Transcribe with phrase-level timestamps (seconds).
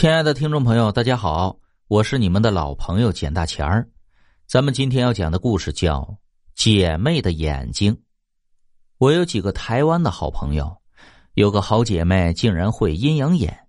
[0.00, 3.86] 亲爱的听众朋友，大家好，我是你们的老朋友简大钱儿。
[4.46, 6.00] 咱们今天要讲的故事叫
[6.54, 7.94] 《姐妹的眼睛》。
[8.96, 10.74] 我有几个台湾的好朋友，
[11.34, 13.66] 有个好姐妹竟然会阴阳眼，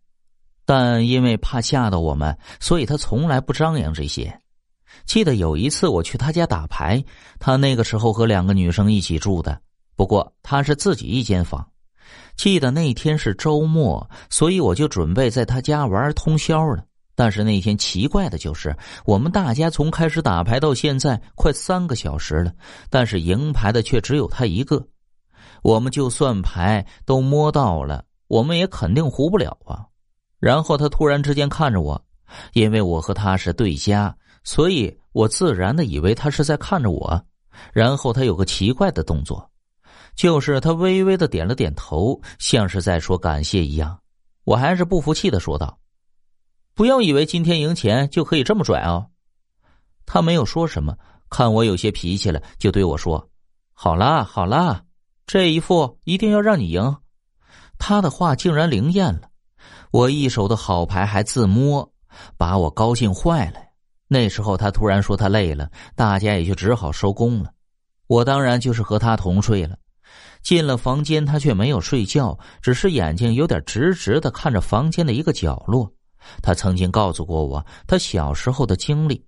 [0.63, 4.39] 但因为怕吓到我们，所以她从来不张扬这些。
[5.03, 7.03] 记得有一次我去她家打牌，
[7.39, 9.61] 她那个时候和两个女生一起住的，
[9.97, 11.70] 不过她是自己一间房。
[12.41, 16.83] 记得那天是周末，所以我就准备在他家玩通宵了。
[17.13, 18.75] 但是那天奇怪的就是，
[19.05, 22.51] 我们大家从开始打牌到现在快三个小时了，
[22.89, 24.83] 但是赢牌的却只有他一个。
[25.61, 29.85] 我们就算牌都摸到了，我们也肯定胡不了啊。
[30.39, 32.03] 然后他突然之间看着我，
[32.53, 37.23] 因为我和他是对家，所以我自然的以为他是在看着我。
[37.71, 39.47] 然后他有个奇怪的动作。
[40.15, 43.99] 就是他微微的点了点头，像是在说感谢一样。
[44.43, 45.79] 我还是不服气的说道
[46.73, 49.07] ：“不要以为今天赢钱就可以这么拽哦。”
[50.05, 50.97] 他没有说什么，
[51.29, 53.29] 看我有些脾气了，就对我说
[53.71, 54.83] ：“好啦好啦，
[55.25, 56.97] 这一副一定要让你赢。”
[57.79, 59.29] 他的话竟然灵验了，
[59.91, 61.91] 我一手的好牌还自摸，
[62.37, 63.59] 把我高兴坏了。
[64.07, 67.51] 那时候他突然说他累了，大家也就只好收工了。
[68.07, 69.77] 我当然就是和他同睡了。
[70.41, 75.91] 进了房间，他却没有睡觉，只是眼睛有点直直的看着房间的一个角落。
[76.41, 79.23] 他曾经告诉过我他小时候的经历，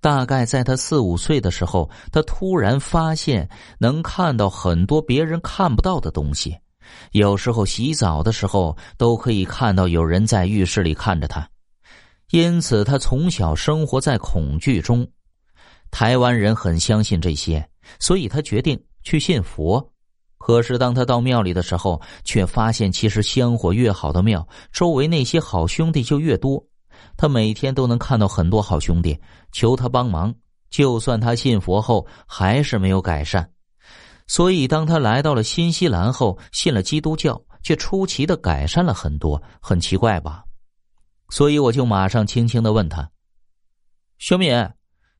[0.00, 6.56] 大概在他四五岁的时候，他突然发现能看到很多别人看不到的东西，
[7.12, 11.48] 有时候洗澡的时候都可以看到有人在浴室里看着他，
[12.30, 15.06] 因此他从小生活在恐惧中。
[15.90, 17.66] 台湾人很相信这些，
[17.98, 19.92] 所以他决定去信佛。
[20.38, 26.64] 可是，当他到庙里的时候，却发现其实香火越好的庙，周围那些好兄弟就越多。
[27.16, 29.18] 他每天都能看到很多好兄弟
[29.52, 30.34] 求他帮忙，
[30.70, 33.50] 就算他信佛后还是没有改善。
[34.26, 40.44] 所以，当他来到了新西兰后，信了基督教，却出奇的改善了很多，很奇怪吧？
[41.30, 43.10] 所以，我就马上轻轻的问他
[44.18, 44.70] ：“小敏，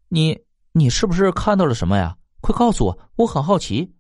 [0.09, 0.39] 你
[0.73, 2.17] 你是不是看到了什么呀？
[2.41, 3.93] 快告诉我，我很好奇。”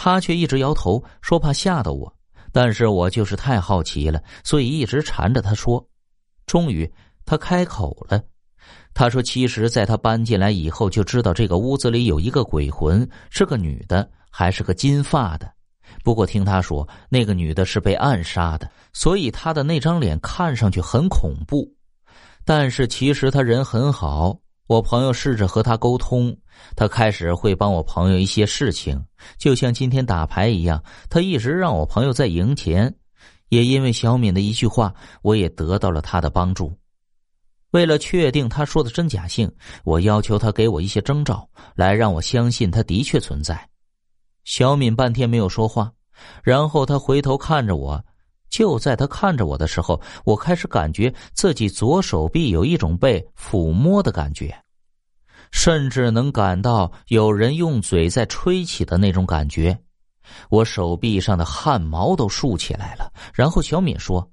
[0.00, 2.14] 他却一直摇头，说怕吓到我。
[2.52, 5.84] 但是我就是太好奇了，所以一直缠着他说。
[6.46, 6.88] 终于，
[7.26, 8.22] 他开口了。
[8.94, 15.52] 他说：“其实，在他搬进来以后，就知道这个屋子里有一个鬼魂，是个女的，还是个金发的。
[16.04, 21.68] 不过听他说，那个女的是被暗杀的，所以她的那张脸看上去很恐怖。
[22.44, 24.38] 但是其实他人很好。”
[24.68, 26.36] 我朋友试着和他沟通，
[26.76, 29.02] 他开始会帮我朋友一些事情，
[29.38, 32.94] 就像今天打牌一样，他一直让我朋友在赢钱。
[33.48, 36.78] 也因为小敏的一句话，我也得到了他的帮助。
[37.70, 39.50] 为了确定他说的真假性，
[39.84, 43.66] 我要求他给我一些征兆，来让我相信他的确存在。
[44.44, 45.90] 小敏半天没有说话，
[46.42, 48.04] 然后他回头看着我。
[48.58, 54.52] 就在他看着我的时候，我开始感觉自己左手臂有一种被抚摸的感觉，
[55.52, 59.78] 甚至能感到有人用嘴在吹起的那种感觉。
[60.50, 63.12] 我手臂上的汗毛都竖起来了。
[63.32, 64.28] 然后小敏说：“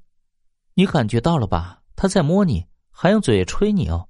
[0.74, 1.78] 你感觉到了吧？
[1.96, 4.08] 他在摸你，还用嘴吹你哦。”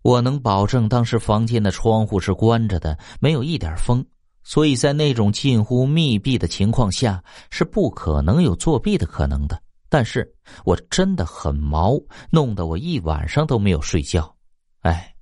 [0.00, 4.02] 我能保证，当时房间的窗户是关着的，没有一点风。
[4.48, 9.60] 所以在那种近乎密闭的情况下，是不可能有作弊的可能的。
[9.90, 10.26] 但是
[10.64, 12.00] 我真的很毛，
[12.30, 14.34] 弄得我一晚上都没有睡觉。
[14.80, 15.14] 哎，